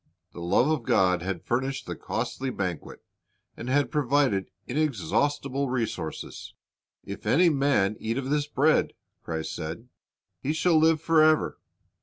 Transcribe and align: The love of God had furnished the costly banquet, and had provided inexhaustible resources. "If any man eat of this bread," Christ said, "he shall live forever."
The 0.31 0.41
love 0.41 0.67
of 0.67 0.81
God 0.81 1.21
had 1.21 1.45
furnished 1.45 1.85
the 1.85 1.95
costly 1.95 2.49
banquet, 2.49 3.03
and 3.55 3.69
had 3.69 3.91
provided 3.91 4.49
inexhaustible 4.65 5.69
resources. 5.69 6.55
"If 7.05 7.27
any 7.27 7.49
man 7.49 7.97
eat 7.99 8.17
of 8.17 8.31
this 8.31 8.47
bread," 8.47 8.93
Christ 9.21 9.53
said, 9.53 9.89
"he 10.41 10.53
shall 10.53 10.79
live 10.79 10.99
forever." 10.99 11.59